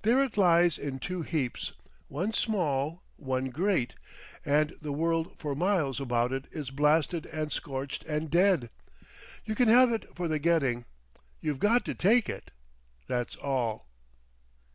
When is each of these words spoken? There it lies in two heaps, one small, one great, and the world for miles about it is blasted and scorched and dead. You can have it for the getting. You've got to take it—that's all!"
There 0.00 0.22
it 0.24 0.38
lies 0.38 0.78
in 0.78 0.98
two 0.98 1.20
heaps, 1.20 1.72
one 2.08 2.32
small, 2.32 3.02
one 3.18 3.50
great, 3.50 3.96
and 4.42 4.74
the 4.80 4.92
world 4.94 5.34
for 5.38 5.54
miles 5.54 6.00
about 6.00 6.32
it 6.32 6.46
is 6.52 6.70
blasted 6.70 7.26
and 7.26 7.52
scorched 7.52 8.02
and 8.04 8.30
dead. 8.30 8.70
You 9.44 9.54
can 9.54 9.68
have 9.68 9.92
it 9.92 10.06
for 10.16 10.26
the 10.26 10.38
getting. 10.38 10.86
You've 11.42 11.60
got 11.60 11.84
to 11.84 11.94
take 11.94 12.30
it—that's 12.30 13.36
all!" 13.36 13.90